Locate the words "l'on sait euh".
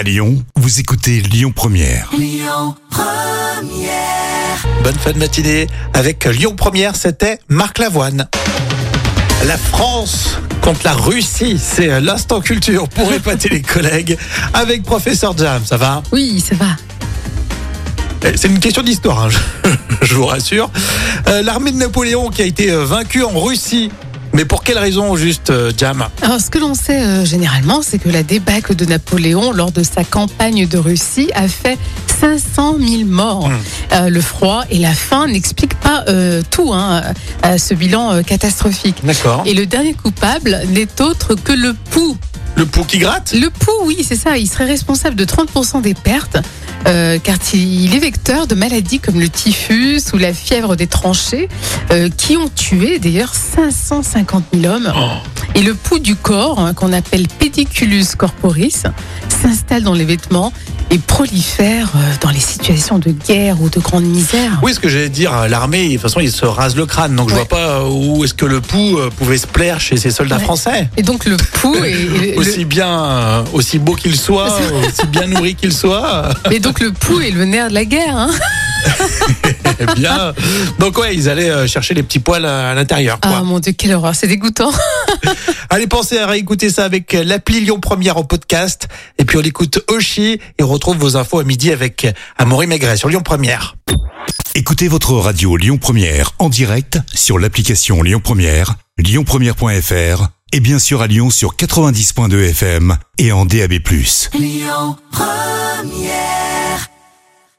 26.58-27.24